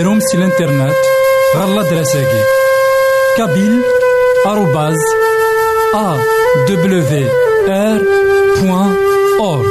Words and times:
غديرهم 0.00 0.20
سي 0.20 0.36
الانترنت 0.36 0.96
غالا 1.56 1.82
دراساكي 1.82 2.42
كابيل 3.36 3.82
آروباز 4.46 4.96
أ 5.94 6.16
دبليو 6.68 7.28
آر 7.68 8.02
بوان 8.60 8.94
أورك 9.40 9.70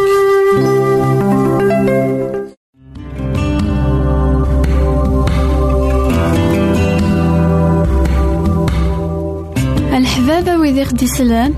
الحبابة 9.94 10.58
ويدي 10.58 10.84
غدي 10.84 11.06
يسلم 11.06 11.56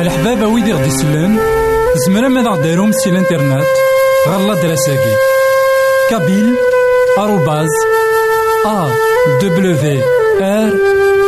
الحبابة 0.00 0.46
ويدي 0.46 0.72
غدي 0.72 0.86
يسلم 0.86 1.38
زمرا 2.06 2.28
ماذا 2.28 2.50
غديرهم 2.50 2.92
سي 2.92 3.10
الإنترنت 3.10 3.64
غالا 4.28 4.54
دراساكي. 4.54 5.14
كابيل 6.10 6.54
آروباز 7.18 7.68
أ 8.66 8.88
دبليو 9.42 10.02
آر 10.40 10.72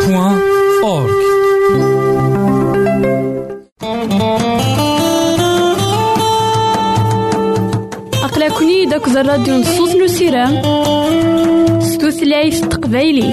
بوان 0.06 0.40
أورك 0.84 1.22
أقلكني 8.24 8.86
داك 8.86 9.08
الراديو 9.08 9.54
نصوص 9.54 9.94
نسيرام 9.94 10.62
ستوثلايف 11.80 12.60
تقبايلي. 12.60 13.32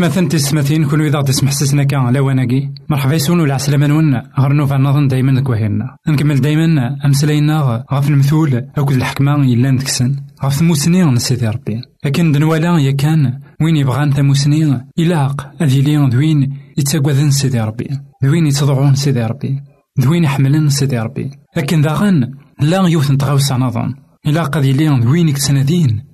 مثلا 0.00 0.28
تسمتين 0.28 0.84
كون 0.84 1.00
إذا 1.00 1.22
تسمح 1.22 1.50
سسنا 1.50 1.84
كان 1.84 2.12
لواناكي 2.12 2.70
مرحبا 2.88 3.14
يسون 3.14 3.40
ولا 3.40 3.54
عسلامة 3.54 3.86
نون 3.86 4.22
غير 4.38 4.66
في 4.66 4.74
نظن 4.74 5.08
دايما 5.08 5.40
كوهينا 5.40 5.96
نكمل 6.08 6.40
دايما 6.40 6.96
أمسلاينا 7.04 7.84
غاف 7.92 8.10
المثول 8.10 8.54
أكد 8.54 8.92
الحكمة 8.92 9.34
إلا 9.34 9.70
نتكسن. 9.70 10.16
غاف 10.44 10.54
ثموسني 10.54 11.04
نسيتي 11.04 11.48
ربي. 11.48 11.80
لكن 12.04 12.32
دنوالا 12.32 12.78
يا 12.78 12.90
كان 12.90 13.40
وين 13.62 13.76
يبغان 13.76 14.12
ثموسني 14.12 14.88
إلاق 14.98 15.52
أذي 15.62 15.80
لي 15.82 16.08
دوين 16.10 16.56
يتساقوذن 16.78 17.30
سيدي 17.30 17.60
ربي. 17.60 17.88
دوين 18.22 18.46
يتضعون 18.46 18.94
سيدي 18.94 19.22
ربي. 19.24 19.62
دوين 19.98 20.24
يحملن 20.24 20.68
سيدي 20.68 20.98
ربي. 20.98 21.30
لكن 21.56 21.82
داغن 21.82 22.34
لا 22.60 22.88
يوث 22.88 23.10
نتغاوس 23.10 23.52
نظن 23.52 23.94
إلا 24.26 24.42
قد 24.42 24.64
يلي 24.64 25.00
دوين 25.00 25.28
يكسندين 25.28 26.04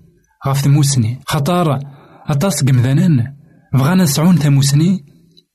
غاف 0.47 0.61
ثموسني 0.61 1.19
خطار 1.27 1.81
أطاس 2.29 2.65
قمذانن 2.65 3.36
بغانا 3.76 4.02
نسعون 4.02 4.37
ثموسني 4.37 5.05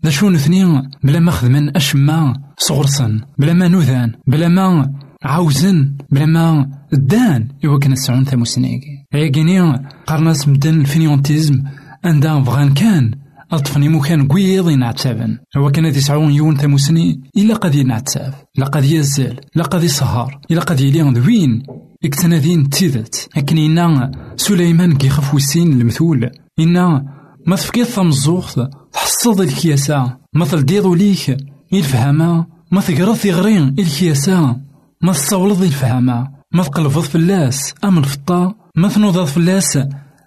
دا 0.04 0.10
شو 0.10 0.30
نثني 0.30 0.90
بلا 1.04 1.20
ما 1.20 1.32
خدمن 1.32 1.78
أشما 1.78 2.34
صغرسن 2.58 3.22
بلا 3.40 3.54
ما 3.54 3.68
نوذان 3.68 4.12
بلا 4.28 4.48
ما 4.48 4.94
عاوزن 5.24 5.98
بلا 6.12 6.26
ما 6.26 6.70
دان. 6.94 7.48
إوا 7.66 7.80
كان 7.80 7.92
نسعون 7.92 8.24
ثموسني 8.26 8.80
هيا 9.14 9.28
كيني 9.28 9.62
قرناس 10.08 10.48
مدن 10.48 10.82
الفينيونتيزم 10.82 11.64
عندها 12.06 12.40
بغان 12.40 12.74
كان 12.74 13.12
أطفني 13.52 13.90
مكان 13.90 14.28
قويض 14.28 14.70
ينعتابن. 14.70 15.38
هو 15.58 15.72
كان 15.72 15.86
يسعون 15.86 16.32
يون 16.32 16.58
ثموسني 16.58 17.22
إلا 17.38 17.56
قد 17.56 17.76
ينعتاب 17.76 18.34
لا 18.58 18.66
قد 18.66 18.84
يزال 18.84 19.40
لا 19.56 19.64
قد 19.64 19.84
يسهر 19.84 20.40
إلا 20.52 20.62
قد 20.62 20.80
يلي 20.80 21.12
دوين 21.12 21.64
اكتنادين 22.06 22.70
تيدت 22.70 23.30
لكن 23.38 23.58
إنا 23.58 24.12
سليمان 24.36 24.96
كيخاف 24.96 25.34
وسين 25.34 25.74
المثول. 25.74 26.30
إنا 26.60 27.06
ما 27.48 27.56
تفكير 27.56 27.86
ثمزوخت 27.86 28.60
تحصد 28.94 29.42
الكياسة. 29.42 30.18
ما 30.34 30.46
تلقيض 30.46 30.88
ليك 30.88 31.38
الفهامة. 31.74 32.46
ما 32.72 32.82
تقرض 32.82 33.16
ثغرين 33.16 33.76
الكياسة. 33.80 34.58
ما 35.02 35.14
تصولض 35.14 35.64
الفهامة. 35.64 36.32
ما 36.54 36.64
تقلبض 36.64 37.00
فلاس 37.00 37.74
أم 37.84 37.98
الفطا 37.98 38.56
ما 38.76 38.88
تنوضض 38.88 39.26
فلاس 39.26 39.78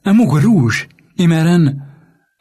أم 0.06 0.31
قروج 0.31 0.75
إماران 1.20 1.81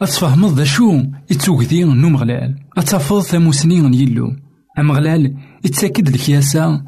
أتفهمض 0.01 0.57
ذا 0.57 0.63
شو؟ 0.63 1.03
يتوكدي 1.31 1.83
نو 1.83 2.09
مغلال 2.09 2.55
أتفض 2.77 3.21
ثموسني 3.21 3.97
يلو. 3.97 4.35
أم 4.79 4.91
غلال 4.91 5.35
يتساكد 5.65 6.07
الكياسة. 6.07 6.83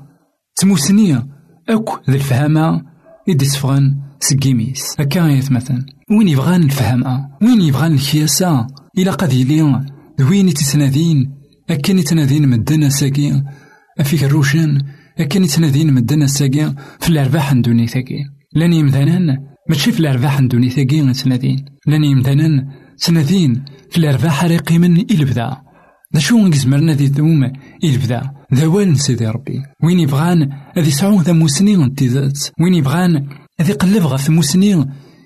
تموسني 0.56 1.28
أكو 1.70 1.98
ذا 2.10 2.16
الفهامة. 2.16 2.86
إدي 3.30 3.46
سفغن 3.46 3.96
سكيميس 4.20 4.96
هكا 5.00 5.42
مثلا. 5.52 5.95
وين 6.12 6.28
يبغان 6.28 6.64
الفهامة 6.64 7.30
وين 7.42 7.62
يبغان 7.62 7.94
الكياسة 7.94 8.68
إلا 8.98 9.12
قد 9.12 9.34
يلي 9.34 9.62
وين 10.22 10.50
يتسنادين؟ 10.50 11.32
أكن 11.70 12.00
يتنادين 12.00 12.48
مدنا 12.48 12.90
ساكي؟ 12.90 13.44
أفيك 14.00 14.24
الروشن؟ 14.24 14.82
أكن 15.20 15.44
يتنادين 15.44 15.94
مدنا 15.94 16.28
ساكي؟ 16.28 16.74
في 17.00 17.10
الأرباح 17.10 17.54
ندوني 17.54 17.88
ثاكي. 17.88 18.26
لأن 18.56 18.74
يمثالا 18.74 19.38
ماشي 19.70 19.92
في 19.92 20.00
الأرباح 20.00 20.42
ندوني 20.42 20.70
ثاكي 20.70 21.02
نتنادين. 21.02 21.66
لأن 21.88 22.04
يمثالا 22.04 22.68
تنادين 23.00 23.66
في 23.92 23.98
الأرباح 23.98 24.46
ريقي 24.46 24.78
من 24.78 24.98
إلبدا. 24.98 25.58
دا 26.14 26.20
شو 26.20 26.38
نقزمرنا 26.38 26.94
ذي 26.94 27.08
ثوم 27.08 27.52
إلبدا؟ 27.84 28.32
ذا 28.54 28.66
وين 28.66 28.96
سيدي 28.96 29.28
ربي. 29.28 29.62
وين 29.84 30.00
يبغان 30.00 30.50
هذي 30.78 30.92
سعون 30.92 31.24
ذا 31.24 31.34
موسنين 31.34 31.96
تيزات 31.96 32.40
وين 32.62 32.74
يبغان 32.74 33.28
هذي 33.60 33.74
قلب 33.74 34.04
غف 34.04 34.30
موسنين؟ 34.30 34.86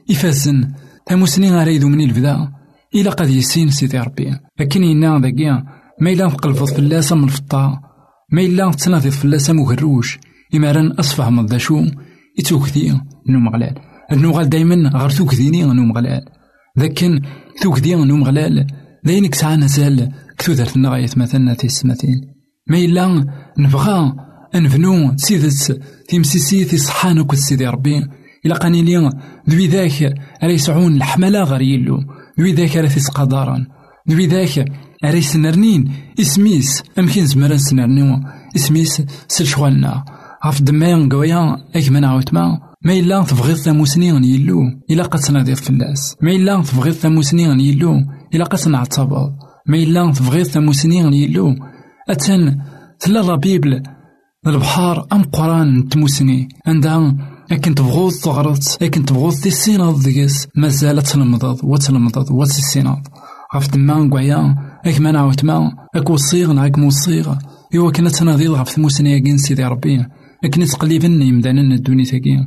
يفازن 0.10 0.72
ذا 1.10 1.16
موسنين 1.16 1.54
غاريدو 1.54 1.88
من 1.88 2.02
البدا 2.02 2.52
إلا 2.96 3.12
قد 3.12 3.30
يسين 3.30 3.70
سيدي 3.70 4.00
ربي. 4.00 4.32
لكن 4.60 4.84
إنا 4.84 5.20
ذاكيا 5.20 5.64
ما 6.02 6.12
إلا 6.12 6.30
في 6.30 6.80
اللاسة 6.80 7.16
من 7.16 7.24
الفطا 7.24 7.82
ما 8.32 8.42
إلا 8.42 8.72
تناضي 8.72 9.12
في 9.12 9.26
اللاسة 9.26 9.54
مهروش. 9.54 10.20
إماران 10.56 10.92
أصفه 10.92 11.46
ذا 11.46 11.58
شو 11.58 11.86
يتوكثي 12.40 13.02
نو 13.30 13.40
مغلال 13.40 13.76
النوغال 14.12 14.50
دايما 14.50 14.90
غير 14.90 15.10
توكثيني 15.10 15.64
نو 15.64 15.84
مغلال 15.84 16.26
لكن 16.78 17.22
توكدي 17.62 17.96
نو 17.96 18.18
مغلال 18.18 18.68
داين 19.06 19.28
كسعى 19.28 19.56
نزال 19.56 20.12
كثوثرت 20.38 20.78
نغاية 20.78 21.10
مثلا 21.18 21.54
تيسمتين 21.54 22.22
ما 22.68 22.78
إلا 22.78 23.26
نبغى 23.58 24.14
نبنو 24.56 25.14
تسيدت 25.14 25.82
تيمسيسي 26.08 26.66
في 26.66 26.78
صحان 26.78 27.20
وكل 27.20 27.38
سيدي 27.38 27.68
ربي. 27.68 28.08
إلا 28.46 28.56
قاني 28.56 28.82
لي 28.82 29.12
ذوي 29.50 29.68
ذاك 29.68 30.16
راه 30.44 30.50
يسعون 30.50 30.96
الحملة 30.96 31.44
غير 31.44 31.62
يلو 31.62 31.98
ذوي 32.40 32.54
ذاك 32.54 32.78
راه 32.78 32.88
تيسقدارن 32.88 33.66
ذوي 34.10 34.28
ذاك 34.28 34.66
راه 35.04 35.16
يسنرنين 35.16 35.92
إسميس 36.20 36.84
أمكن 37.00 37.26
زمرا 37.26 37.56
نسنرنيو 37.56 38.20
إسميس 38.56 39.02
سلشوالنا. 39.28 40.04
غاف 40.46 40.62
دمايا 40.62 41.10
قويا 41.12 41.58
أكمن 41.76 42.06
عاوتما 42.06 42.60
ما. 42.86 43.00
إلا 43.00 43.24
تبغيض 43.24 43.56
ثموسني 43.56 44.08
يلو 44.08 44.62
إلا 44.92 45.04
قد 45.04 45.20
تناديض 45.20 45.58
فلاس. 45.58 46.16
ما 46.22 46.32
إلا 46.32 46.64
تبغيض 46.64 46.94
ثموسني 46.94 47.44
يلو 47.44 47.94
إلا 48.36 48.44
قد 48.46 48.58
تنعتبض 48.58 49.32
ما 49.68 49.78
إلا 49.78 50.12
تبغيض 50.12 50.46
ثموسني 50.46 51.24
يلو 51.24 51.56
أتن 52.10 52.58
تلا 53.00 53.20
لا 53.20 53.36
بيبل. 53.36 53.84
البحار 54.48 55.08
أم 55.14 55.24
قران 55.24 55.90
تموسني. 55.90 56.50
عندها 56.66 57.16
لكن 57.52 57.76
تبغوض 57.76 58.12
تغرط 58.12 58.82
لكن 58.82 59.06
تبغوض 59.06 59.34
تيسيناض 59.34 60.04
ديكس 60.04 60.48
مازال 60.56 61.02
تلمضض 61.02 61.60
وتلمضض 61.64 62.32
وتسيناض 62.32 63.08
غاف 63.56 63.68
تما 63.68 63.94
نقعيا 63.94 64.56
اك 64.86 65.02
ما 65.02 65.12
نعاود 65.12 65.46
ما. 65.46 65.72
اك 65.96 66.10
وصيغ 66.10 66.54
نعاك 66.54 66.78
موصيغ 66.78 67.36
إوا 67.76 67.92
كنا 67.92 68.10
تناضيض 68.10 68.52
غاف 68.52 68.70
ثموسني 68.70 69.20
كين 69.20 69.38
سيدي 69.38 69.64
ربي. 69.64 70.06
لكن 70.44 70.66
تقليبن 70.66 71.22
يمدانا 71.22 71.76
الدوني 71.76 72.06
تاكي 72.06 72.38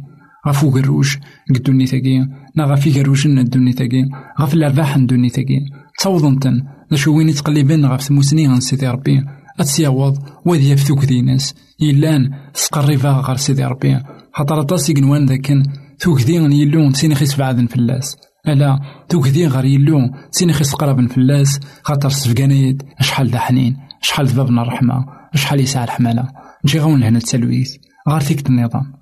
غاف 0.46 0.64
وقروج 0.64 1.16
قدوني 1.54 1.86
تاكي 1.86 2.18
نا 2.56 2.64
غاف 2.66 2.86
يقروجن 2.86 3.38
الدوني 3.38 3.72
تاكي 3.72 4.04
غاف 4.40 4.54
الأرباح 4.54 4.96
الدوني 4.96 5.30
تاكي 5.30 5.60
تصوضنتن 5.98 6.62
ذا 6.90 6.96
شو 6.96 7.16
وين 7.16 7.28
يتقلبن 7.28 7.86
غاف 7.86 8.02
ثموسني 8.02 8.48
غن 8.48 8.60
سيدي 8.60 8.88
ربي. 8.88 9.24
أتسياوض 9.60 10.18
وذي 10.46 10.70
يفتوك 10.70 11.04
ديناس 11.04 11.54
يلان 11.80 12.30
تقربها 12.54 13.20
غير 13.20 13.36
سيدي 13.36 13.64
ربي. 13.64 14.00
خاطر 14.34 14.60
أطاس 14.60 14.90
يقنوان 14.90 15.26
ذاكن 15.26 15.62
توكدي 16.00 16.34
يلون 16.34 16.94
سيني 16.94 17.14
خيس 17.14 17.36
بعد 17.36 17.66
فلاس 17.70 18.16
ألا 18.48 18.80
توكدي 19.08 19.46
غير 19.46 19.64
يلون 19.64 20.10
سيني 20.30 20.52
خيس 20.52 20.74
قرب 20.74 21.12
فلاس 21.12 21.60
خاطر 21.82 22.08
سفقانيد 22.08 22.82
شحال 23.00 23.30
دا 23.30 23.38
حنين 23.38 23.76
شحال 24.02 24.26
بابنا 24.26 24.62
الرحمة 24.62 25.06
شحال 25.34 25.60
يسعى 25.60 25.84
الحمالة. 25.84 26.28
نجي 26.64 26.78
غون 26.78 27.00
لهنا 27.00 27.18
التلويث. 27.18 27.70
غير 28.08 28.20
ثيكت 28.20 28.46
النظام. 28.46 28.92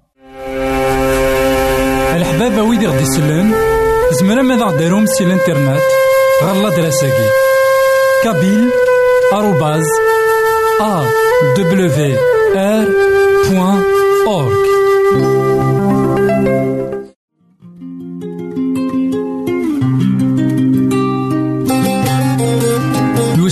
الحبابة 2.16 2.62
ويدي 2.62 2.86
غدي 2.86 3.02
يسلن 3.02 3.52
زمرا 4.20 4.42
ماذا 4.42 4.64
غديرهم 4.64 5.06
سي 5.06 5.24
الانترنت؟ 5.24 5.80
غالا 6.44 6.76
دراساكي. 6.76 7.28
كابيل 8.24 8.70
آروباز 9.32 9.86
أ 10.80 11.04
دبليو 11.56 12.16
آر 12.56 12.88
بوان 13.50 14.79
أورك 15.10 15.69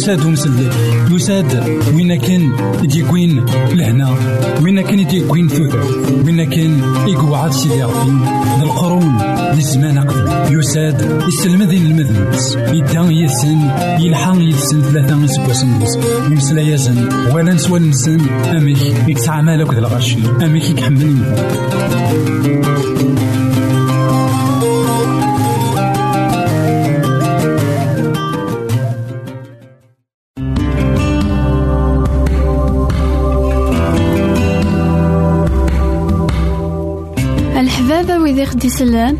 يساد 0.09 0.27
ومسلك 0.27 0.73
يساد 1.11 1.81
وين 1.95 2.15
كان 2.15 2.53
يديكوين 2.83 3.45
لهنا؟ 3.73 4.15
وين 4.63 4.81
كان 4.81 4.99
يديكوين 4.99 5.49
ثوث 5.49 5.75
وين 6.25 6.45
كان 6.45 6.83
يقعد 7.07 7.53
سيدي 7.53 7.83
ربي 7.83 8.63
القرون 8.63 9.19
للزمان 9.55 9.99
قبل. 9.99 10.59
يساد 10.59 11.23
يسلم 11.29 11.63
ذين 11.63 11.87
المذنبس 11.87 12.57
يدا 12.57 13.01
يسن 13.11 13.71
يلحق 14.01 14.37
يسن 14.41 14.83
ثلاثة 14.83 15.27
سبوسن 15.27 15.69
يمسلا 16.31 16.63
يزن 16.63 17.09
ولا 17.33 17.55
نسوى 17.55 17.79
نسن 17.79 18.21
أميك 18.57 19.09
يكسع 19.09 19.41
مالك 19.41 19.75
ذا 19.75 19.79
الغشي 19.79 20.17
أميك 20.43 20.71
يكحمل 20.71 21.17
الحبابة 38.69 38.69
ويدي 38.69 38.69
خدي 38.69 38.71
سلان 38.71 39.19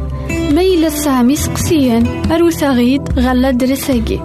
ما 0.55 0.63
يلا 0.63 0.89
تسعام 0.89 1.31
يسقسيان 1.31 2.07
أروت 2.33 2.65
غيد 2.65 3.19
غالا 3.19 3.51
درساكي 3.51 4.21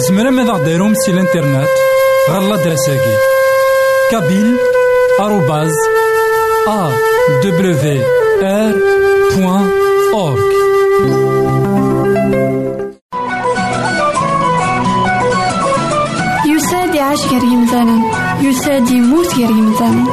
زمرا 0.08 0.30
ماذا 0.30 0.52
غديرهم 0.52 0.94
سي 0.94 1.10
الانترنت 1.10 1.68
غالا 2.30 2.56
دراساكي 2.56 3.16
كابيل 4.10 4.73
بوان 9.36 9.70
أورك 10.14 10.44
يساد 16.46 16.94
يعيش 16.94 17.26
غير 17.26 17.44
يمثالا 17.44 18.02
يساد 18.40 18.90
يموت 18.90 19.34
غير 19.34 19.50
يمثالا 19.50 20.04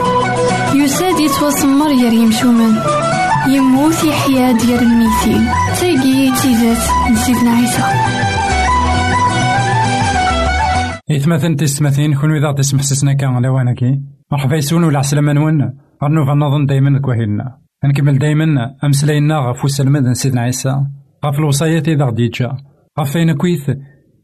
يساد 0.73 1.19
يتوسمر 1.19 1.87
غير 1.87 2.13
يمشومان 2.13 2.75
يموت 3.47 4.03
يحيا 4.03 4.51
ديال 4.51 4.79
الميتين. 4.79 5.47
تاقي 5.79 6.31
تيزات 6.41 7.11
نسيتنا 7.11 7.51
عيسى. 7.51 7.83
إثمثن 11.11 11.55
تستمثين 11.55 12.15
كون 12.15 12.35
إذا 12.35 12.51
تسمح 12.51 12.81
سسنا 12.81 13.13
كان 13.13 13.41
لوانكي 13.45 14.20
مرحبا 14.31 14.55
يسون 14.55 14.83
ولا 14.83 14.99
عسلامة 14.99 15.33
نون. 15.33 15.73
غنوفا 16.03 16.33
نظن 16.33 16.65
دايما 16.65 16.99
كوهيلنا 16.99 17.57
نكمل 17.85 18.17
دايما 18.19 18.75
أمسلاينا 18.83 19.37
غف 19.37 19.65
وسلمة 19.65 20.13
سيدنا 20.13 20.41
عيسى. 20.41 20.69
غف 21.25 21.39
الوصايات 21.39 21.87
إذا 21.87 22.05
غدي 22.05 22.27
جا. 22.27 22.57
غف 22.99 23.11
فين 23.11 23.33
كويث 23.33 23.69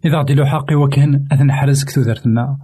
إذا 0.05 0.17
غدي 0.19 0.33
له 0.33 0.45
حقي 0.45 0.75
وكان 0.75 1.27
أذن 1.33 1.51
حرز 1.51 1.83
كتو 1.83 2.01
درتنا 2.01 2.57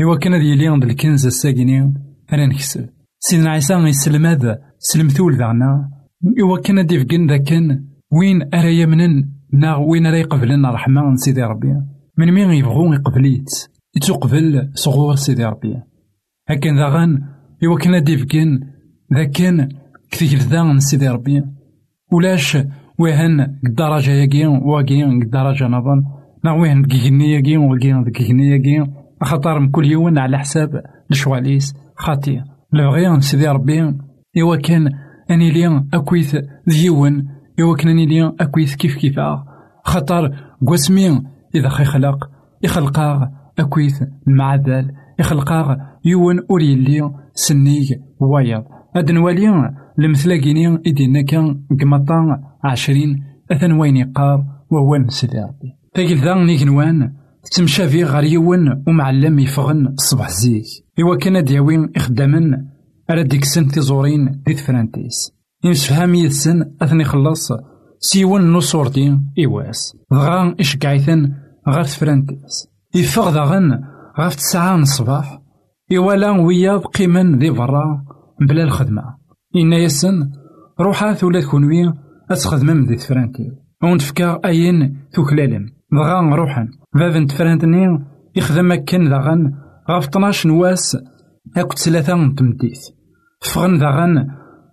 إوا 0.00 0.16
كان 0.16 0.34
ذي 0.34 0.56
ليون 0.56 0.82
الكنز 0.82 1.26
الساقيني. 1.26 1.94
أنا 2.32 2.46
نكسب 2.46 2.88
سيدنا 3.18 3.50
عيسى 3.50 3.74
يسلم 3.74 4.26
هذا. 4.26 4.58
سلمتول 4.78 5.36
ذعنا 5.36 5.90
إوا 6.42 6.60
كان 6.60 6.86
دي 6.86 7.04
فقن 7.04 7.26
ذا 7.26 7.36
كان 7.36 7.84
وين 8.12 8.54
أرا 8.54 8.68
يمنن؟ 8.68 9.28
نا 9.52 9.76
وين 9.76 10.06
أرا 10.06 10.16
يقبلنا 10.16 10.70
رحمة 10.70 11.14
سيدي 11.14 11.42
ربي. 11.42 11.74
من 12.18 12.32
مين 12.32 12.50
يبغون 12.50 12.94
يقبليت 12.94 13.48
يتقبل 13.96 14.70
صغور 14.74 15.14
سيدي 15.14 15.44
ربي. 15.44 15.82
هكا 16.48 16.70
ذاغن 16.70 17.22
إوا 17.64 17.78
كان 17.78 18.04
دي 18.04 18.18
فقن 18.18 18.60
ذا 19.14 19.24
كان 19.24 19.68
كثير 20.10 20.38
ذا 20.38 20.78
سيدي 20.78 21.08
ربي 21.08 21.42
ولاش 22.12 22.58
وهن 22.98 23.58
الدرجة 23.66 24.10
ياكي 24.10 24.46
واكي 24.46 25.04
الدرجة 25.04 25.64
نظن 25.64 26.02
نا 26.44 26.52
وين 26.52 26.82
دقيقني 26.82 27.32
ياكي 27.32 27.56
واكي 27.56 27.92
دقيقني 27.92 28.50
ياكي 28.50 28.90
خاطر 29.22 29.66
كل 29.66 29.86
يوم 29.86 30.18
على 30.18 30.38
حساب 30.38 30.82
الشواليس 31.10 31.74
خاطي 31.96 32.42
لبغي 32.72 33.20
سيدي 33.20 33.48
ربي 33.48 33.94
إوا 34.42 34.56
كان 34.56 34.90
أني 35.30 35.50
ليا 35.50 35.88
أكويث 35.94 36.36
ديون 36.66 37.28
إوا 37.60 37.76
كان 37.76 37.88
أني 37.88 38.06
ليا 38.06 38.32
أكويث 38.40 38.74
كيف 38.74 38.96
كيفا 38.96 39.44
خاطر 39.84 40.34
قوسمي 40.66 41.22
إذا 41.54 41.68
خي 41.68 41.84
خلق 41.84 42.30
يخلقا 42.62 43.32
أكويث 43.58 44.02
المعدل 44.28 44.92
يخلقا 45.18 45.76
يون 46.04 46.40
أوري 46.50 46.74
لي 46.74 47.10
سنيك 47.34 48.00
وايض 48.20 48.64
هاد 48.96 49.10
نوالي 49.10 49.74
المثلاقيني 49.98 50.74
إدينا 50.86 51.22
كان 51.22 51.62
قمطا 51.80 52.40
عشرين 52.64 53.24
أثن 53.52 53.72
وين 53.72 53.96
يقار 53.96 54.44
وهو 54.70 55.08
سيدي 55.08 55.38
ربي. 55.38 55.76
تاقل 55.94 56.24
ذا 56.24 56.34
نيكنوان 56.34 57.12
تمشافي 57.52 58.04
غير 58.04 58.24
يون 58.24 58.84
ومعلم 58.88 59.38
يفغن 59.38 59.86
الصبح 59.86 60.28
زيك. 60.28 60.64
إوا 61.00 61.16
كان 61.16 61.44
دياوين 61.44 61.90
إخدامن 61.96 62.52
أرا 63.10 63.22
ديكسن 63.22 63.68
تيزورين 63.68 64.42
دي 64.46 64.54
تفرانتيس 64.54 65.32
يمسفهام 65.64 66.14
يدسن 66.14 66.72
أثني 66.82 67.04
خلص 67.04 67.52
سيون 67.98 68.52
نصورتي 68.52 69.18
إواس 69.46 69.96
دغا 70.10 70.54
إشكعيثن 70.60 71.32
غير 71.68 71.84
تفرانتيس 71.84 72.68
يفغ 72.94 73.34
داغن 73.34 73.80
غاف 74.20 74.34
تسعة 74.34 74.76
الصباح. 74.76 75.42
إوالا 75.96 76.30
وياض 76.30 76.80
قيمن 76.80 77.38
ذي 77.38 77.50
برا 77.50 78.04
بلا 78.40 78.64
الخدمة. 78.64 79.02
إنا 79.56 79.76
يسن 79.76 80.30
روحات 80.80 81.24
ولا 81.24 81.40
تكونوي 81.40 81.92
أتخدم 82.30 82.84
ذي 82.84 82.96
تفرانتي 82.96 83.52
ونتفكا 83.82 84.40
أين 84.44 84.96
توكلالم 85.12 85.66
دغا 85.92 86.20
نروحن 86.20 86.68
باب 86.94 87.26
تفرانتني 87.26 88.04
يخدم 88.36 88.74
كان 88.74 89.08
داغن 89.08 89.52
غاف 89.90 90.08
12 90.08 90.48
نواس 90.48 90.96
أكو 91.56 91.76
ثلاثة 91.76 92.14
نتمديت 92.14 92.78
فغن 93.40 93.78
داغن 93.78 94.28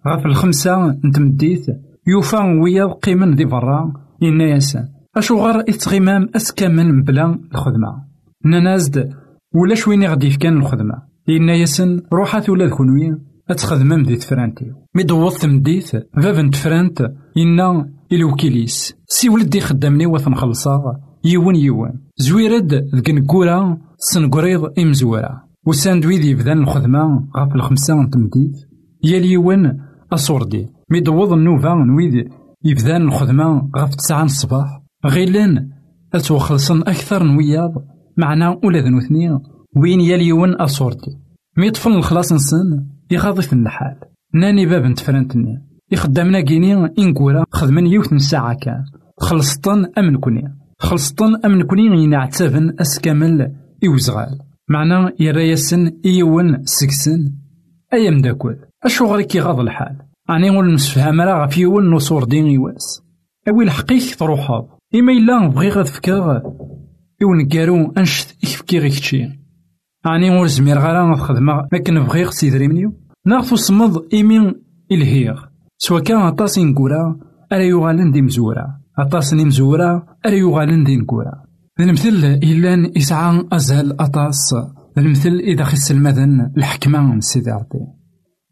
غاف 0.08 0.26
الخمسة 0.26 0.88
نتمديت 1.06 1.66
يوفا 2.08 2.62
ويا 2.64 2.86
قيمن 2.86 3.36
ذي 3.36 3.46
برا. 3.46 3.94
إنا 4.24 4.44
ياسن. 4.44 4.88
أشو 5.18 5.38
غار 5.38 5.60
إتغمام 5.60 6.30
أسكامن 6.36 7.04
بلا 7.04 7.40
الخدمة. 7.52 8.06
ننازد 8.46 9.14
ولا 9.56 9.76
شويني 9.76 10.08
غادي 10.08 10.28
يفكان 10.28 10.58
الخدمة 10.58 11.02
إنا 11.30 11.56
ياسن 11.56 12.02
روحات 12.14 12.50
ولا 12.50 12.66
ذكونوي 12.66 13.18
أتخدمم 13.50 14.04
ذي 14.04 14.16
تفرانتي 14.16 14.72
مي 14.96 15.04
دوض 15.04 15.32
تمديت 15.32 15.92
باب 15.96 16.52
تفرانت 16.52 17.12
إنا 17.38 17.90
الوكيليس 18.12 18.96
سي 19.08 19.30
ولدي 19.30 19.60
خدامني 19.60 20.06
وثنخلصا 20.06 21.00
يون 21.26 21.56
يون 21.56 21.92
زويرد 22.18 22.74
ذك 22.74 23.10
نكورا 23.10 23.78
سنقريض 23.98 24.80
إمزورا 24.80 25.44
وساندوي 25.66 26.18
ذي 26.18 26.36
بدان 26.36 26.58
الخدمة 26.58 27.28
غاف 27.38 27.56
الخمسة 27.56 28.02
نتمديت 28.02 28.56
يال 29.04 29.26
يون 29.26 29.80
أصوردي 30.14 30.70
مي 30.90 31.00
دوض 31.00 31.34
النوفا 31.34 31.74
نويد 31.74 32.30
يبدان 32.66 33.02
الخدمة 33.02 33.70
غاف 33.78 33.96
تسعة 33.96 34.24
الصباح 34.24 34.82
غيلان 35.06 35.70
أتوخلصن 36.14 36.82
أكثر 36.82 37.24
نوياض 37.24 37.74
معنا 38.18 38.60
ولا 38.64 38.80
ذنوثني 38.80 39.40
وين 39.76 40.02
يال 40.02 40.22
يون 40.22 40.54
أصوردي 40.54 41.20
مي 41.58 41.72
طفل 41.72 41.92
الخلاص 41.92 42.34
نسن 42.34 42.86
يخاضف 43.12 43.54
الحال 43.54 43.96
ناني 44.34 44.66
باب 44.66 44.86
نتفرنتني. 44.86 45.62
يخدمنا 45.92 46.42
كيني 46.42 46.74
إنكورا 47.00 47.46
خدمن 47.52 47.88
يوث 47.88 48.14
ساعة 48.14 48.54
كان. 48.54 48.84
خلصتن 49.18 49.86
أمن 49.98 50.18
كوني. 50.18 50.56
خلصتن 50.80 51.36
أمن 51.46 51.64
كوني 51.64 52.04
ينعتبن 52.04 52.76
أسكامل 52.82 53.56
إوزغال 53.88 54.40
معنا 54.70 55.14
يرايسن 55.20 55.92
إيون 56.06 56.66
سكسن 56.66 57.32
أيا 57.94 58.12
مداكل 58.12 58.56
أشو 58.84 59.16
غير 59.16 59.28
غاض 59.38 59.60
الحال؟ 59.60 59.98
أني 60.30 60.50
نقول 60.50 60.74
نسفهم 60.74 61.22
راه 61.22 61.48
في 61.48 61.62
يون 61.62 61.90
نصور 61.90 62.24
دين 62.24 62.46
يواس 62.46 63.04
أوي 63.48 63.64
الحقيق 63.64 64.16
تروحاض. 64.20 64.80
إما 64.96 65.14
إلا 65.14 65.52
بغي 67.26 67.36
غاد 67.36 67.46
فكا 67.46 67.46
إون 67.46 67.48
كارو 67.48 67.94
أنشت 67.98 68.38
إكفكي 68.44 68.80
غيك 68.80 69.00
تشي 69.00 69.24
أني 70.08 70.30
نقول 70.30 70.50
زمير 70.50 70.80
غالا 70.80 71.16
خدمة 71.16 71.68
لكن 71.74 72.04
بغيغ 72.04 72.30
سيدريمنيو 72.30 72.94
ناغ 73.26 73.56
صمد 73.56 74.14
إيمين 74.14 74.54
إلهيغ 74.92 75.46
سوا 75.78 76.00
كان 76.00 76.18
أطاس 76.18 76.60
نكورا 76.60 77.20
أرا 77.54 77.62
يغالن 77.62 78.12
دي 78.12 78.22
مزورا 78.22 78.66
أطاس 79.00 79.34
ني 79.34 79.46
مزورا 79.46 80.06
أرا 80.26 80.34
يغالن 80.34 80.84
دي 80.84 80.98
نكورا 80.98 81.32
المثل 81.80 82.40
إلا 82.44 82.92
إسعى 82.98 83.48
أزال 83.52 84.02
أطاس 84.02 84.56
المثل 84.98 85.30
إذا 85.30 85.64
خس 85.64 85.92
المذن 85.92 86.52
الحكمة 86.58 87.20
سيدي 87.20 87.52
ربي 87.52 87.86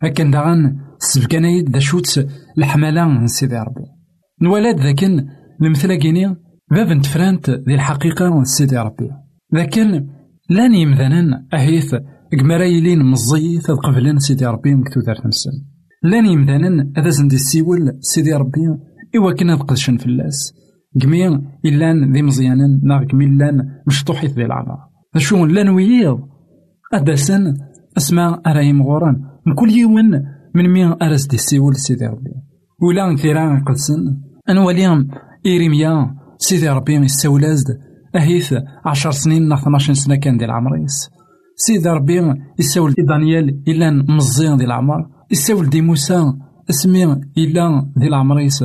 هكا 0.03 0.23
داغن 0.23 0.79
سبكانايد 0.99 1.71
دا 1.71 1.79
شوت 1.79 2.27
الحملة 2.57 3.25
سيدي 3.25 3.55
ربي 3.55 3.85
نولاد 4.41 4.79
ذاكن 4.79 5.27
المثل 5.61 5.95
كيني 5.95 6.35
باب 6.71 6.87
نتفرانت 6.87 7.49
ذي 7.49 7.75
الحقيقة 7.75 8.43
سيدي 8.43 8.77
ربي 8.77 9.09
لكن 9.53 10.07
لأن 10.49 10.73
يمذنن 10.75 11.47
أهيث 11.53 11.95
قمرايلين 12.39 13.05
مزيث 13.05 13.71
قبلن 13.71 14.19
سيدي 14.19 14.45
ربي 14.45 14.75
مكتو 14.75 14.99
دار 15.01 15.27
نسن 15.27 15.51
لأن 16.03 16.25
يمذنن 16.25 16.93
هذا 16.97 17.09
زندي 17.09 17.35
السيول 17.35 17.97
سيدي 17.99 18.33
ربي 18.33 18.61
إوا 19.17 19.31
كنا 19.31 19.55
تقدشن 19.55 19.97
فلاس 19.97 20.53
قمي 21.01 21.27
إلان 21.65 22.13
ذي 22.13 22.21
مزيانن 22.21 22.79
ناغ 22.83 23.03
قمي 23.03 23.25
إلان 23.25 23.57
مشطوحيث 23.87 24.31
ذي 24.31 24.45
العذار 24.45 24.79
شو 25.17 25.45
لأن 25.45 25.69
وييض 25.69 26.19
أدسن 26.93 27.53
أسماء 27.97 28.41
أرايم 28.47 28.83
غوران 28.83 29.15
من 29.47 29.53
كل 29.55 29.69
يوم 29.71 29.93
من 30.55 30.69
مين 30.69 30.95
أرس 31.01 31.27
دي 31.27 31.37
سيدي 31.37 32.05
ربي 32.05 32.31
ولا 32.81 33.15
ثيران 33.15 33.63
قدسن 33.63 34.17
أنواليام 34.49 35.07
إيريميا 35.45 36.20
سيدي 36.41 36.69
ربي 36.69 36.93
يستولازد. 36.93 37.67
أهيث 38.15 38.53
عشر 38.85 39.11
سنين 39.11 39.47
نا 39.47 39.55
12 39.55 39.93
سنة 39.93 40.15
كان 40.15 40.37
ديال 40.37 40.51
عمريس 40.51 41.09
سيدي 41.55 41.89
ربي 41.89 42.33
يساول 42.59 42.93
دي 42.93 43.03
دانيال 43.03 43.63
إلا 43.67 44.05
مزيان 44.09 44.57
دي 44.57 44.63
العمر 44.63 45.09
يساول 45.31 45.69
دي 45.69 45.81
موسى 45.81 46.33
اسمي 46.69 47.03
إلا 47.37 47.91
دي 47.97 48.07
العمريس 48.07 48.63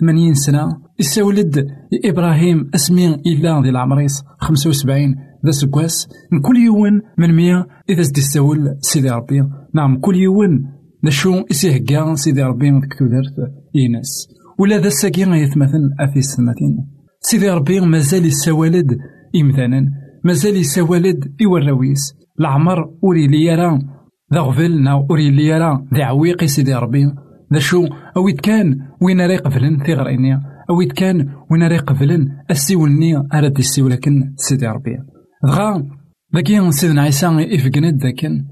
ثمانين 0.00 0.34
سنة. 0.34 0.68
يساولد 1.00 1.66
إبراهيم 2.04 2.70
اسمي 2.74 3.14
إلا 3.14 3.62
دي 3.62 3.68
العمريس 3.68 4.22
خمسة 4.38 4.70
وسبعين 4.70 5.14
ذا 5.46 5.50
سكواس. 5.50 6.08
من 6.32 6.40
كل 6.40 6.56
يوم 6.56 7.00
من 7.18 7.36
مية 7.36 7.66
إذا 7.90 8.02
زدي 8.02 8.20
يساول 8.20 8.76
سيدي 8.80 9.10
ربي. 9.10 9.42
نعم 9.74 10.00
كل 10.00 10.16
يوم 10.16 10.64
نشو 11.04 11.44
إسيهكا 11.50 12.14
سيدي 12.14 12.42
ربي 12.42 12.70
ديك 12.70 12.94
تودرت 12.98 13.52
إيناس. 13.76 14.28
ولا 14.58 14.78
ذا 14.78 14.86
الساقي 14.86 15.22
يتمثل 15.22 15.90
أفي 16.00 16.18
السماتين 16.18 16.95
سيدي 17.28 17.50
ربي 17.50 17.80
مازال 17.80 18.24
يساولد 18.26 18.98
إمثالا 19.36 19.90
مازال 20.24 20.56
يساولد 20.56 21.34
إوراويس. 21.42 22.14
العمر 22.40 22.90
أوري 23.04 23.26
لي 23.26 23.54
راه 23.54 23.78
ذا 24.34 24.40
غفل 24.40 24.82
نا 24.82 24.92
أوري 24.92 25.30
لي 25.30 25.58
راه 25.58 25.86
ذا 25.94 26.04
عويقي 26.04 26.46
سيدي 26.46 26.74
ربي. 26.74 27.04
ذا 27.52 27.58
شو 27.58 27.86
أويت 28.16 28.40
كان 28.40 28.78
وين 29.02 29.20
راه 29.20 29.32
يقبلن 29.32 29.84
ثغريني 29.86 30.40
أويت 30.70 30.92
كان 30.92 31.28
وين 31.50 31.62
راه 31.62 31.74
يقبلن 31.74 32.28
السيولني 32.50 33.16
أراد 33.34 33.58
السيول 33.58 33.90
لكن 33.90 34.32
سيدي 34.36 34.66
ربي. 34.66 34.98
دغا 35.44 35.86
ذاكي 36.34 36.70
سيدنا 36.70 37.02
عيسى 37.02 37.26
إفقند 37.26 38.02
ذاكن. 38.02 38.44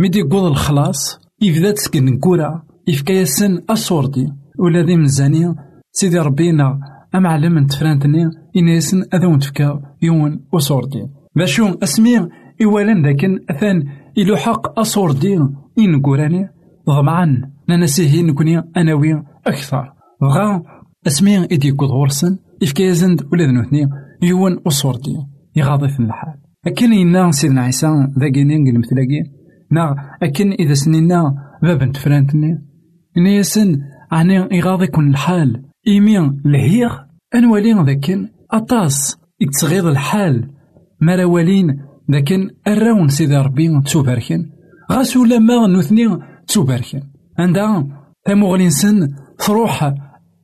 ميدي 0.00 0.22
قوض 0.22 0.44
الخلاص 0.44 1.18
يبدا 1.42 1.70
تسكن 1.70 2.04
نكورا 2.04 2.62
يفكا 2.88 3.24
أصوردي 3.70 4.28
ولا 4.58 4.82
ذي 4.82 4.96
مزاني 4.96 5.54
سيدي 5.92 6.18
ربينا 6.18 6.93
أمعلم 7.14 7.52
من 7.52 7.66
تفرانتني 7.66 8.24
إن 8.56 8.68
يسن 8.68 9.04
أذون 9.14 9.38
تفكا 9.38 9.80
يون 10.02 10.40
وصوردي. 10.52 11.06
باشو 11.36 11.68
أسمي 11.82 12.28
إولا 12.62 13.02
ذاكن 13.02 13.38
أثان 13.50 13.82
إلو 14.18 14.36
حق 14.36 14.78
أصوردي. 14.78 15.36
إن 15.78 16.02
قراني 16.02 16.48
ضمعا 16.88 17.50
ننسيه 17.68 18.22
نكوني 18.22 18.62
أناوي 18.76 19.22
أكثر. 19.46 19.92
بغا 20.20 20.62
أسمي 21.06 21.44
إدي 21.44 21.72
كود 21.72 21.88
غورسن 21.88 22.38
إفكا 22.62 22.82
يزند 22.82 23.22
ولا 23.32 23.46
ذنوثني 23.46 23.88
يون 24.22 24.60
وصوردي. 24.66 25.16
يغاضي 25.56 25.86
الحال 25.86 26.34
أكن 26.66 26.92
إنا 26.92 27.30
سيدنا 27.30 27.62
عيسى 27.62 27.86
ذاكي 28.18 28.44
نينجل 28.44 28.78
مثلاقي 28.78 29.22
نا 29.70 29.96
أكن 30.22 30.52
إذا 30.52 30.74
سنينا 30.74 31.34
بابا 31.62 31.86
تفرانتني. 31.86 32.58
نيسن 33.16 33.80
عني 34.12 34.60
إغاضي 34.60 34.86
كون 34.86 35.08
الحال. 35.10 35.62
إيمي 35.88 36.32
لهيغ 36.44 36.92
أنوالي 37.34 37.72
ذاكن 37.72 38.28
أطاس 38.50 39.16
يتغيض 39.40 39.86
الحال. 39.86 40.50
مراوالين 41.00 41.78
لكن 42.08 42.50
الراون 42.66 43.08
سيدي 43.08 43.36
ربي 43.36 43.80
تسوبركن 43.84 44.46
غاسو 44.92 45.24
لما 45.24 45.66
نوثني 45.66 46.18
تسوبركن 46.46 47.00
عندها 47.38 47.86
تاموغ 48.24 48.68
سن 48.68 49.08
تروح 49.38 49.94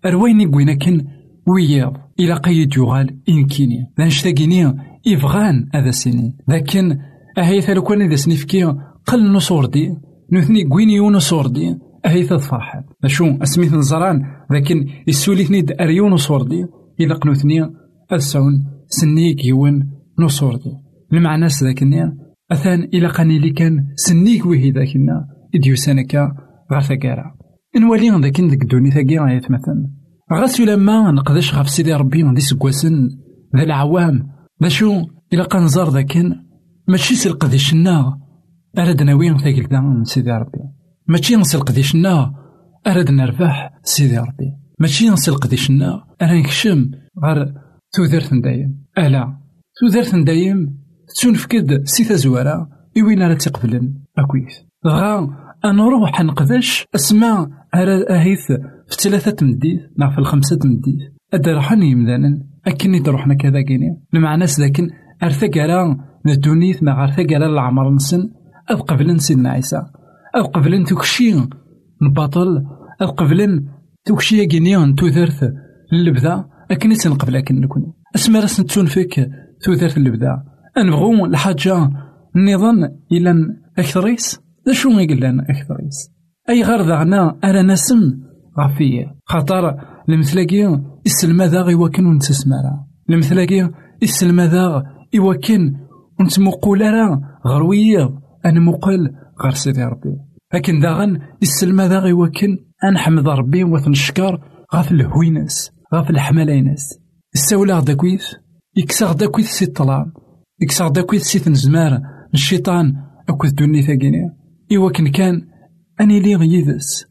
أرويني 0.07 0.47
قوينكن 0.47 1.05
وياض 1.47 1.97
إلى 2.21 2.35
قيد 2.35 2.77
يغال 2.77 3.17
إنكيني. 3.29 3.93
لانشتاقيني 3.99 4.75
إفغان 5.09 5.69
هذا 5.75 5.91
سنين 5.91 6.37
لكن 6.49 6.99
أهيث 7.39 7.71
لو 7.71 7.83
كان 7.83 8.03
إذا 8.03 8.17
سنفكي 8.17 8.65
قل 9.07 9.33
نصور 9.33 9.67
دي 9.67 9.95
نوثني 10.33 10.65
قويني 10.65 10.95
يونصور 10.95 11.47
دي. 11.47 11.77
أهيث 12.07 12.33
فرحان 12.33 12.83
أشو 13.05 13.37
أسميث 13.43 13.75
نزران 13.75 14.23
لكن 14.51 14.87
يسوليثني 15.07 15.67
أريون 15.81 16.13
نصور 16.13 16.43
دي. 16.43 16.67
إلا 17.01 17.15
قنوثني 17.15 17.71
أسعون 18.11 18.53
سنيك 18.87 19.45
يون 19.45 19.91
نصور 20.19 20.57
دي. 20.57 20.73
المعنى 21.13 21.47
ذاكني 21.47 22.17
أثان 22.53 22.83
إلا 22.83 23.09
قاني 23.09 23.39
لي 23.39 23.51
كان 23.51 23.87
سنيك 23.95 24.47
وهي 24.47 24.71
ذاكنا 24.71 25.27
إديو 25.55 25.77
سانكا 25.77 26.33
غير 26.73 26.81
ثقارا 26.81 27.35
نولي 27.77 28.11
ذاك 28.11 28.41
ديك 28.41 28.63
الدوني 28.63 28.91
ثاقي 28.91 29.19
غايت 29.19 29.51
مثلا 29.51 29.91
غاسو 30.33 30.65
لما 30.65 31.11
نقدش 31.11 31.55
غف 31.55 31.71
سيدي 31.71 31.95
ربي 31.95 32.23
غادي 32.23 32.41
سكواسن 32.41 33.09
ذا 33.57 33.63
العوام. 33.63 34.29
باشو 34.61 35.07
إلا 35.33 35.45
قنزار 35.45 35.89
ذاكن 35.89 36.35
ماشي 36.89 37.15
سلقديش 37.15 37.73
النار 37.73 38.19
أراد 38.79 39.03
ناوي 39.03 39.39
ثاقل 39.39 40.07
سيدي 40.07 40.31
ربي. 40.31 40.59
ماشي 41.11 41.37
نسلق 41.37 41.73
ديشنا 41.73 42.33
أراد 42.87 43.11
نربح 43.11 43.71
سيدي 43.83 44.19
ربي. 44.19 44.53
ماشي 44.79 45.11
نسلق 45.11 45.47
ديشنا 45.47 46.05
أنا 46.23 46.39
نكشم 46.39 46.91
غير 47.25 47.55
تودرت 47.93 48.35
دايم 48.35 48.85
ألا 48.99 49.39
تودرت 49.81 50.15
دايم 50.15 50.79
تنفكد 51.23 51.85
سي 51.85 52.05
تزوارا 52.05 52.69
إوين 52.99 53.23
راه 53.23 53.35
تقبلن. 53.35 53.95
أكويس. 54.19 54.67
غا 54.87 55.19
أنا 55.65 55.73
نروح 55.73 56.21
نقدش 56.21 56.87
أسماء 56.95 57.49
أهيث 58.11 58.47
في 58.89 58.97
ثلاثة 59.01 59.31
تمديد 59.31 59.81
نا 59.99 60.11
في 60.11 60.19
الخمسة 60.19 60.57
تمديد 60.57 60.99
أدرحني 61.35 61.91
يمدانا 61.91 62.43
أكني 62.67 63.01
تروحنا 63.01 63.35
كذا 63.35 63.63
كيني. 63.63 64.03
المعنى 64.15 64.47
ساكن 64.47 64.89
أرثقالا 65.23 65.97
ندونيث 66.27 66.83
ما 66.83 66.93
غير 66.93 67.47
العمر 67.47 67.95
نسن 67.95 68.31
أذ 68.71 68.77
قبلن 68.77 69.19
سيدنا 69.19 69.51
عيسى. 69.51 69.83
أو 70.37 70.43
قبلن 70.43 70.85
توكشي 70.85 71.35
نباطل 72.03 72.65
أو 73.03 73.07
قبلن 73.07 73.65
توكشي 74.05 74.47
كينيون 74.47 74.95
توثرث 74.95 75.45
اللبدا 75.93 76.45
أكن 76.71 76.93
تنقبل 76.93 77.37
أكن 77.37 77.61
نكون. 77.61 77.93
أسمى 78.15 78.39
رأس 78.41 78.61
فيك 78.79 79.31
توثرث 79.65 79.97
اللبدا 79.97 80.43
أنبغو 80.79 81.27
الحاجة 81.27 81.91
النظام 82.37 82.85
إلا 83.13 83.57
أكثريس؟ 83.79 84.41
ذا 84.67 84.73
شو 84.73 84.91
يقول 84.91 85.41
أكثريس؟ 85.41 86.11
أي 86.49 86.63
غير 86.63 86.83
ذاغنا 86.83 87.39
أنا 87.45 87.63
نسم 87.63 88.01
غفية. 88.61 89.15
خاطر 89.25 89.77
المثلاقي 90.09 90.81
السلمى 91.07 91.45
ذا 91.47 91.63
غيوكن 91.63 92.07
ونتسمارا 92.07 92.87
المثلاقي 93.11 93.71
السلمى 94.03 94.45
ذا 94.45 94.83
إيوكن 95.15 95.75
ونتمقول 96.21 96.81
راه 96.81 97.21
غروية 97.47 98.11
أنا 98.45 98.61
مقل 98.61 99.11
غير 99.45 99.53
سيدي 99.53 99.85
ربي. 99.85 100.17
لكن 100.55 100.81
داغن 100.81 101.21
السلمى 101.43 101.85
ذا 101.85 101.99
غي 101.99 102.13
وكن 102.13 102.59
أنحمد 102.85 103.29
ربي 103.29 103.65
وثنشكر 103.65 104.41
غاف 104.75 104.93
الهوينس 104.93 105.71
غاف 105.95 106.11
الحملاينس 106.11 106.99
الساولة 107.35 107.81
داكويث 107.81 108.25
يكسر 108.77 109.13
داكويث 109.13 109.47
سي 109.47 109.65
الطلام 109.65 110.13
يكسر 110.63 110.89
داكويث 110.89 111.23
سي 111.23 111.39
تنزمار 111.39 112.01
الشيطان 112.35 112.95
أكوث 113.29 113.53
دوني 113.53 113.83
ثاقيني 113.83 114.37
إوا 114.77 114.91
كان 114.91 115.43
أني 116.01 116.21
لي 116.21 116.35
غيذس 116.35 117.07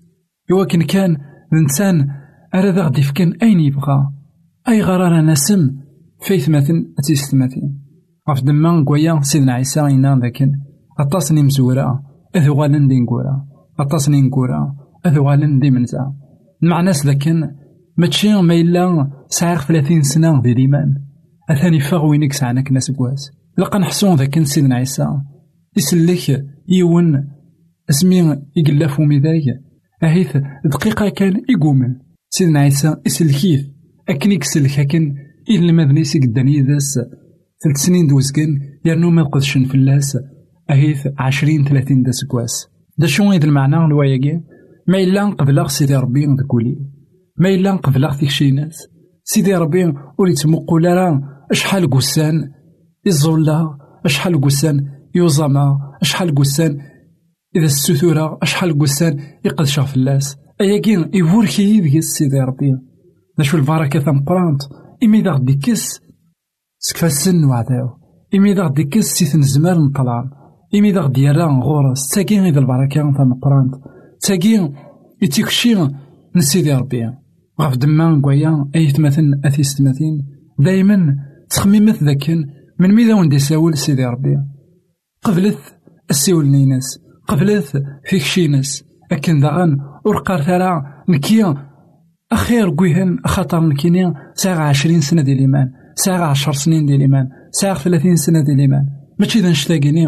إوا 0.51 0.65
كان 0.65 1.17
الإنسان 1.53 2.07
أراد 2.55 2.79
غدي 2.79 3.01
فكان 3.01 3.33
أين 3.41 3.59
يبغى. 3.59 4.11
أي 4.67 4.81
غرار 4.81 5.21
نسم 5.21 5.77
فيث 6.21 6.49
مثل 6.49 6.93
أتيس 6.99 7.31
ثماثين. 7.31 7.81
غاف 8.29 8.43
دمان 8.43 8.85
قويا 8.85 9.19
سيدنا 9.21 9.53
عيسى 9.53 9.81
إنا 9.81 10.19
ذاكن. 10.21 10.51
أطاسني 10.99 11.43
مزورة 11.43 12.08
أذوالن 12.35 12.87
دي 12.87 12.99
نقورا 12.99 13.45
أطاسني 13.79 14.21
نقورا 14.21 14.75
أذوالن 15.05 15.59
دي 15.59 15.71
منزا. 15.71 16.13
المعنى 16.63 16.91
لكن 17.05 17.51
ماشي 17.97 18.41
ما 18.41 18.53
إلا 18.53 19.11
ساعة 19.29 19.61
ثلاثين 19.61 20.01
سنة 20.01 20.41
دي 20.41 20.51
الإيمان 20.51 20.95
أثاني 21.49 21.79
فاغ 21.79 22.05
وينك 22.05 22.33
سعناك 22.33 22.71
ناس 22.71 22.91
كواس 22.91 23.31
لقا 23.57 23.79
نحسون 23.79 24.15
ذاك 24.15 24.43
سيدنا 24.43 24.75
عيسى. 24.75 25.07
يسلك 25.77 26.45
يون 26.67 27.27
اسمي 27.89 28.37
يقلا 28.55 28.87
فومي 28.87 29.19
ذاك 29.19 29.43
أهيث 30.03 30.37
دقيقة 30.65 31.09
كان 31.09 31.33
يقومن 31.49 31.95
سيدنا 32.29 32.59
عيسى 32.59 32.95
يسلكيث 33.05 33.65
أكن 34.09 34.31
يكسلك 34.31 34.79
أكن 34.79 35.15
إلا 35.49 35.71
مذنيسي 35.71 36.19
قداني 36.19 36.61
ذاس 36.61 36.99
ثلاث 37.63 37.77
سنين 37.77 38.07
دوزكن 38.07 38.59
يرنو 38.85 39.09
ما 39.09 39.23
قدشن 39.23 39.63
في 39.65 39.75
اللاس. 39.75 40.17
أهيث 40.69 41.07
عشرين 41.17 41.65
ثلاثين 41.65 42.03
دا 42.03 42.11
سكواس 42.11 42.67
دا 42.97 43.07
شو 43.07 43.31
إذا 43.31 43.45
المعنى 43.45 43.85
الواياكي 43.85 44.41
ما 44.87 44.97
إلا 44.97 45.25
نقبل 45.25 45.69
سيدي 45.69 45.95
ربي 45.95 46.25
ذكولي 46.25 46.77
ما 47.37 47.49
إلا 47.49 47.71
نقبل 47.71 48.15
تيكشي 48.19 48.51
ناس. 48.51 48.87
سيدي 49.23 49.55
ربي 49.55 49.93
ولي 50.17 50.33
تمقول 50.33 50.85
راه 50.85 51.21
أشحال 51.51 51.89
قسان 51.89 52.51
الزولا 53.07 53.77
أشحال 54.05 54.41
قسان 54.41 54.85
يوزما؟ 55.15 55.77
أشحال 56.01 56.35
قسان 56.35 56.77
إذا 57.55 57.65
السثورة؟ 57.65 58.39
أشحال 58.41 58.79
قسان 58.79 59.19
يقدشها 59.45 59.85
في 59.85 59.97
اللاس 59.97 60.37
أياكين 60.61 61.11
يفوركي 61.13 61.77
يدي 61.77 62.01
سيدي 62.01 62.39
ربي. 62.39 62.71
دا 63.37 63.43
شو 63.43 63.57
البركة 63.57 63.99
ثمقرانت 63.99 64.61
إمي 65.03 65.21
دا 65.21 65.31
غدي 65.31 65.53
كس 65.53 66.01
سكفا 66.79 67.07
السن 67.07 67.43
وعداو. 67.43 67.89
إمي 68.35 68.53
دا 68.53 68.63
غدي 68.63 68.83
كس 68.83 69.05
سيثن 69.05 69.41
زمار 69.41 69.77
نطلع. 69.77 70.38
إمي 70.75 70.91
ذا 70.91 71.01
غدي 71.01 71.21
يرى 71.21 71.43
غورس 71.43 72.09
تاكي 72.09 72.49
إذا 72.49 72.59
البركة 72.59 73.13
تمقرانت 73.17 73.75
تاكي 74.21 74.71
يتيكشي 75.21 75.75
من 76.35 76.41
سيدي 76.41 76.73
ربي 76.73 77.11
غاف 77.61 77.77
دما 77.77 78.21
كوايا 78.21 78.69
أي 78.75 78.91
تماثل 78.91 79.41
أثيس 79.45 79.75
تماثين 79.75 80.27
دايما 80.59 81.15
تخميمت 81.49 82.03
ذاكن 82.03 82.45
من 82.79 82.95
ميدا 82.95 83.15
وندي 83.15 83.39
ساول 83.39 83.77
سيدي 83.77 84.05
ربي 84.05 84.37
قبلت 85.23 85.59
السيول 86.09 86.45
نينس 86.45 86.99
قبلت 87.27 87.83
فيك 88.05 88.21
شينس 88.21 88.83
أكن 89.11 89.39
داغن 89.39 89.77
ورقار 90.05 90.41
ثرا 90.41 90.83
نكيا 91.09 91.69
أخير 92.31 92.69
قويهن 92.69 93.17
خاطر 93.25 93.59
نكيني 93.59 94.13
ساعة 94.33 94.69
عشرين 94.69 95.01
سنة 95.01 95.21
ديال 95.21 95.35
الإيمان 95.35 95.71
ساعة 95.95 96.25
عشر 96.25 96.53
سنين 96.53 96.85
ديال 96.85 96.97
الإيمان 96.97 97.29
ساعة 97.51 97.73
ثلاثين 97.73 98.15
سنة 98.15 98.43
ديال 98.43 98.55
الإيمان 98.55 98.85
ماشي 99.19 99.39
ذا 99.39 99.49
نشتاقيني 99.49 100.07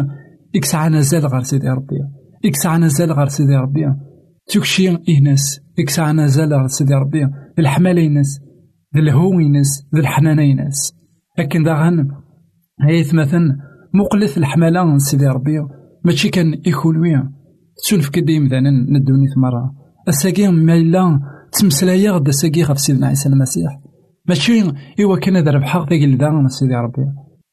إك 0.56 0.64
ساعة 0.64 0.88
نزال 0.88 1.26
غير 1.26 1.42
سيدي 1.42 1.68
ربي. 1.68 1.96
إك 2.44 2.56
ساعة 2.56 2.78
نزال 2.78 3.12
غير 3.12 3.26
سيدي 3.26 3.56
ربي. 3.56 3.84
تكشي 4.46 4.88
إينس 5.08 5.60
إك 5.78 5.90
ساعة 5.90 6.12
نزال 6.12 6.54
غير 6.54 6.66
سيدي 6.66 6.94
ربي. 6.94 7.28
الحمالة 7.58 8.00
ينس 8.00 8.40
ذا 8.94 9.00
الهو 9.00 9.40
ينس 9.40 9.88
ذا 9.94 10.00
الحنانة 10.00 10.42
ينس 10.42 10.94
لكن 11.38 11.62
داغن 11.62 12.08
هيث 12.88 13.14
مثلا 13.14 13.58
مقلث 13.94 14.38
الحمالة 14.38 14.98
سيدي 14.98 15.26
ربي. 15.26 15.58
ماشي 16.04 16.28
كان 16.28 16.62
ويا. 16.96 17.32
تسولف 17.76 18.08
كدي 18.08 18.40
مثلا 18.40 18.60
ندوني 18.70 19.26
ثمرة 19.34 19.74
الساقي 20.08 20.48
ما 20.48 20.74
إلا 20.74 21.20
تمسلايا 21.52 22.10
غدا 22.10 22.30
ساقي 22.30 22.62
غف 22.62 22.80
سيدنا 22.80 23.06
عيسى 23.06 23.28
المسيح. 23.28 23.80
ماشي 24.28 24.62
إوا 25.00 25.18
كان 25.18 25.36
هذا 25.36 25.50
ربحا 25.50 25.86
ذاك 25.90 26.48
سيدي 26.48 26.74
ربي. 26.74 27.06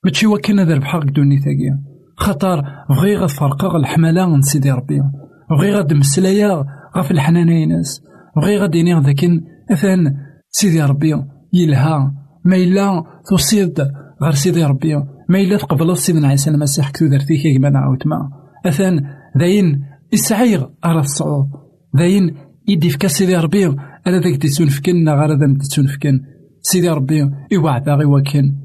ماشي 0.06 0.26
إوا 0.26 0.38
كان 0.38 0.60
هذا 0.60 0.74
ربحا 0.74 1.00
دوني 1.00 1.38
ثاقي. 1.38 1.99
خاطر 2.20 2.64
بغي 2.90 3.18
غا 3.18 3.28
فرقا 3.28 3.78
الحمالة 3.78 4.30
من 4.30 4.42
سيدي 4.42 4.72
ربي. 4.72 5.02
بغي 5.50 5.72
غا 5.76 5.94
مسلايا 5.94 6.66
غف 6.98 7.12
الحنانة 7.12 7.66
ناس 7.66 8.02
بغي 8.38 8.68
ديني 8.68 9.00
ذاكن 9.00 9.42
أثان 9.72 10.16
سيدي 10.50 10.82
ربي. 10.82 11.24
يلها 11.54 12.14
ما 12.46 12.56
إلا 12.56 13.04
توصيد 13.30 13.82
غير 14.24 14.32
سيدي 14.32 14.64
ربي. 14.64 14.96
ما 15.30 15.40
إلا 15.40 15.58
تقبل 15.58 15.98
سيدنا 15.98 16.28
عيسى 16.28 16.50
المسيح 16.50 16.90
كتو 16.90 17.08
درتيك 17.08 17.58
كما 17.58 17.70
نعاود 17.70 18.04
ما 18.06 18.30
أثان 18.66 19.02
ذاين 19.38 19.86
يسعيغ 20.14 20.68
على 20.84 21.00
الصعود 21.00 21.48
ذاين 21.98 22.36
يدي 22.68 22.90
فكا 22.90 23.08
سيدي 23.08 23.36
ربي. 23.36 23.66
أنا 24.08 24.20
ذاك 24.20 24.36
تسون 24.36 24.68
فكن 24.68 25.10
غير 25.10 25.32
ذا 25.32 25.58
تسون 25.60 25.88
فكن. 25.88 26.20
سيدي 26.62 26.90
ربي 26.90 27.30
يوعد 27.52 27.90
غي 27.90 28.06
وكن. 28.06 28.56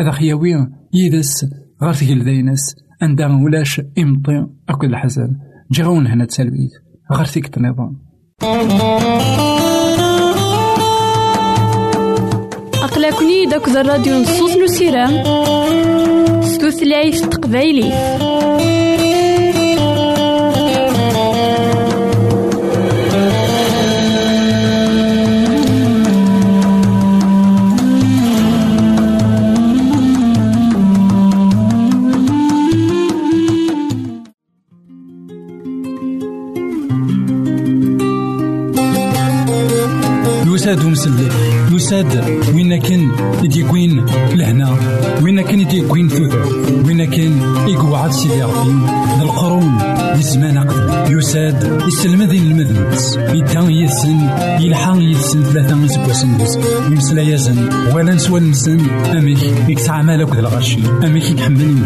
هذا 0.00 0.10
خياوي 0.10 0.52
يدس 0.94 1.46
غير 1.82 1.92
تقل 1.92 2.24
ذاينس 2.24 2.81
عندها 3.02 3.42
ولاش 3.44 3.80
إمطي. 3.98 4.46
أكل 4.68 4.86
الحزن 4.86 5.36
جيغون 5.72 6.06
هنا 6.06 6.24
تسلبيت 6.24 6.70
غير 7.12 7.24
تيك 7.24 7.56
النظام 7.56 8.02
أقلكني 12.82 13.46
داك 13.50 13.68
الراديو 13.68 14.20
نصوص 14.20 14.56
نسيران 14.56 15.24
ستوثلايف 16.42 17.26
تقبايلي. 17.26 17.92
يساد 40.72 40.84
ومسلي 40.84 41.28
يساد 41.72 42.24
وين 42.54 42.80
كان 42.80 43.10
يديكوين 43.42 44.06
لهنا؟ 44.34 44.76
وين 45.22 45.40
كان 45.40 45.60
يديكوين 45.60 46.08
ثوثر 46.08 46.46
وين 46.86 47.04
كان 47.04 47.40
يقعد 47.68 48.12
سيدي 48.12 48.42
ربي؟ 48.42 48.70
القرون 49.22 49.78
لزمان 50.16 50.56
أقدم 50.56 51.18
يساد 51.18 51.82
يسلم 51.86 52.22
ذي 52.22 52.38
المذنبس 52.38 53.16
يدان 53.16 53.70
يسن 53.70 54.28
يلحق 54.60 54.96
يسن 54.98 55.42
ثلاثة 55.42 55.86
سبوسن 55.86 56.28
يمسلا 56.90 57.22
يزن 57.22 57.68
ولا 57.94 58.14
نسوى 58.14 58.40
نسن 58.40 58.80
أميك 58.90 59.42
يكسع 59.68 60.02
مالك 60.02 60.34
ذا 60.34 60.40
الغشي 60.40 60.78
أميك 61.04 61.30
يحمل 61.30 61.76